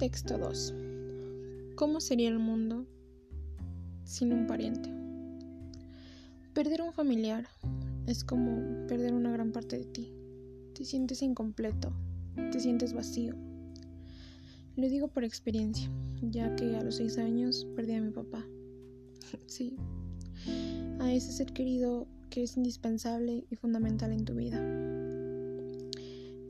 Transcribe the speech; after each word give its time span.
Texto 0.00 0.38
2. 0.38 0.74
¿Cómo 1.74 2.00
sería 2.00 2.30
el 2.30 2.38
mundo 2.38 2.86
sin 4.04 4.32
un 4.32 4.46
pariente? 4.46 4.88
Perder 6.54 6.80
un 6.80 6.94
familiar 6.94 7.46
es 8.06 8.24
como 8.24 8.86
perder 8.86 9.12
una 9.12 9.30
gran 9.30 9.52
parte 9.52 9.76
de 9.76 9.84
ti. 9.84 10.10
Te 10.74 10.86
sientes 10.86 11.20
incompleto, 11.20 11.92
te 12.50 12.60
sientes 12.60 12.94
vacío. 12.94 13.34
Lo 14.74 14.88
digo 14.88 15.08
por 15.08 15.22
experiencia, 15.22 15.90
ya 16.22 16.56
que 16.56 16.76
a 16.76 16.82
los 16.82 16.96
seis 16.96 17.18
años 17.18 17.66
perdí 17.76 17.92
a 17.92 18.00
mi 18.00 18.10
papá. 18.10 18.42
sí, 19.46 19.76
a 20.98 21.12
ese 21.12 21.30
ser 21.30 21.52
querido 21.52 22.06
que 22.30 22.44
es 22.44 22.56
indispensable 22.56 23.44
y 23.50 23.54
fundamental 23.54 24.12
en 24.12 24.24
tu 24.24 24.34
vida. 24.34 24.56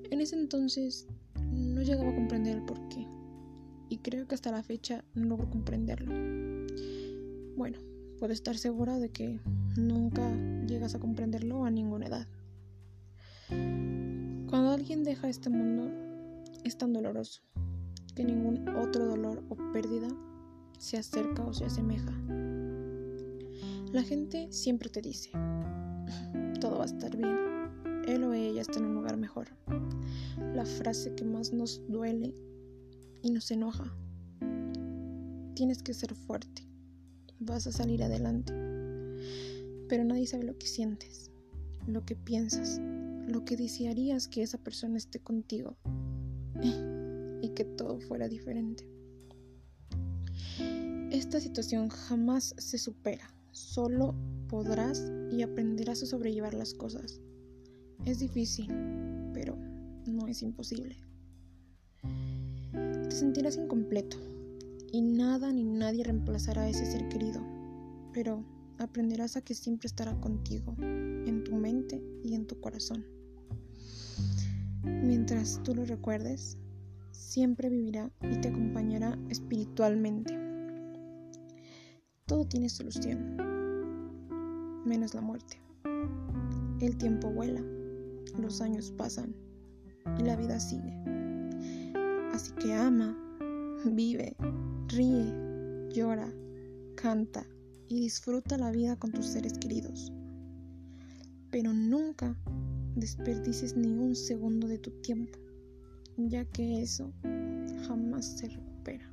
En 0.08 0.20
ese 0.20 0.36
entonces 0.36 1.08
no 1.50 1.82
llegaba 1.82 2.12
a 2.12 2.14
comprender 2.14 2.58
el 2.58 2.64
porqué 2.64 3.08
y 3.90 3.98
creo 3.98 4.26
que 4.26 4.36
hasta 4.36 4.52
la 4.52 4.62
fecha 4.62 5.04
no 5.14 5.26
logro 5.26 5.50
comprenderlo. 5.50 6.14
Bueno, 7.56 7.78
puedo 8.18 8.32
estar 8.32 8.56
segura 8.56 8.98
de 8.98 9.10
que 9.10 9.40
nunca 9.76 10.32
llegas 10.66 10.94
a 10.94 11.00
comprenderlo 11.00 11.64
a 11.64 11.70
ninguna 11.70 12.06
edad. 12.06 12.26
Cuando 13.48 14.70
alguien 14.70 15.02
deja 15.02 15.28
este 15.28 15.50
mundo 15.50 15.90
es 16.64 16.78
tan 16.78 16.92
doloroso 16.92 17.42
que 18.14 18.24
ningún 18.24 18.68
otro 18.68 19.06
dolor 19.06 19.42
o 19.48 19.56
pérdida 19.72 20.08
se 20.78 20.96
acerca 20.96 21.44
o 21.44 21.52
se 21.52 21.64
asemeja. 21.64 22.12
La 23.92 24.04
gente 24.04 24.52
siempre 24.52 24.88
te 24.88 25.02
dice, 25.02 25.30
todo 26.60 26.78
va 26.78 26.84
a 26.84 26.86
estar 26.86 27.16
bien, 27.16 27.36
él 28.06 28.22
o 28.22 28.32
ella 28.32 28.62
está 28.62 28.78
en 28.78 28.84
un 28.84 28.94
lugar 28.94 29.16
mejor. 29.16 29.48
La 30.54 30.64
frase 30.64 31.14
que 31.16 31.24
más 31.24 31.52
nos 31.52 31.82
duele 31.88 32.34
y 33.22 33.30
nos 33.30 33.50
enoja. 33.50 33.92
Tienes 35.54 35.82
que 35.82 35.94
ser 35.94 36.14
fuerte, 36.14 36.66
vas 37.38 37.66
a 37.66 37.72
salir 37.72 38.02
adelante. 38.02 38.52
Pero 39.88 40.04
nadie 40.04 40.26
sabe 40.26 40.44
lo 40.44 40.56
que 40.56 40.66
sientes, 40.66 41.30
lo 41.86 42.04
que 42.04 42.16
piensas, 42.16 42.80
lo 43.26 43.44
que 43.44 43.56
desearías 43.56 44.28
que 44.28 44.42
esa 44.42 44.58
persona 44.58 44.96
esté 44.96 45.20
contigo 45.20 45.76
y 46.62 47.48
que 47.50 47.64
todo 47.64 48.00
fuera 48.00 48.28
diferente. 48.28 48.88
Esta 51.10 51.40
situación 51.40 51.88
jamás 51.88 52.54
se 52.56 52.78
supera 52.78 53.34
Solo 53.52 54.14
podrás 54.48 55.10
y 55.32 55.42
aprenderás 55.42 56.02
a 56.02 56.06
sobrellevar 56.06 56.54
las 56.54 56.72
cosas. 56.72 57.20
Es 58.04 58.20
difícil, 58.20 58.68
pero 59.34 59.56
no 60.06 60.28
es 60.28 60.42
imposible. 60.42 60.96
Te 63.10 63.16
sentirás 63.16 63.56
incompleto 63.56 64.18
y 64.92 65.02
nada 65.02 65.52
ni 65.52 65.64
nadie 65.64 66.04
reemplazará 66.04 66.62
a 66.62 66.68
ese 66.68 66.86
ser 66.86 67.08
querido, 67.08 67.44
pero 68.12 68.44
aprenderás 68.78 69.36
a 69.36 69.40
que 69.40 69.52
siempre 69.52 69.88
estará 69.88 70.14
contigo, 70.20 70.76
en 70.78 71.42
tu 71.42 71.56
mente 71.56 72.00
y 72.22 72.34
en 72.36 72.46
tu 72.46 72.60
corazón. 72.60 73.04
Mientras 74.84 75.60
tú 75.64 75.74
lo 75.74 75.84
recuerdes, 75.86 76.56
siempre 77.10 77.68
vivirá 77.68 78.12
y 78.22 78.40
te 78.40 78.46
acompañará 78.46 79.18
espiritualmente. 79.28 80.32
Todo 82.26 82.46
tiene 82.46 82.68
solución, 82.68 83.36
menos 84.86 85.14
la 85.14 85.20
muerte. 85.20 85.60
El 86.80 86.96
tiempo 86.96 87.28
vuela, 87.28 87.60
los 88.38 88.60
años 88.60 88.92
pasan 88.92 89.34
y 90.16 90.22
la 90.22 90.36
vida 90.36 90.60
sigue. 90.60 91.29
Que 92.60 92.74
ama, 92.74 93.16
vive, 93.86 94.36
ríe, 94.88 95.88
llora, 95.94 96.30
canta 96.94 97.46
y 97.88 98.00
disfruta 98.00 98.58
la 98.58 98.70
vida 98.70 98.96
con 98.96 99.12
tus 99.12 99.28
seres 99.28 99.54
queridos. 99.54 100.12
Pero 101.50 101.72
nunca 101.72 102.36
desperdices 102.96 103.74
ni 103.78 103.88
un 103.88 104.14
segundo 104.14 104.68
de 104.68 104.76
tu 104.76 104.90
tiempo, 105.00 105.38
ya 106.18 106.44
que 106.44 106.82
eso 106.82 107.14
jamás 107.88 108.26
se 108.26 108.48
recupera. 108.48 109.10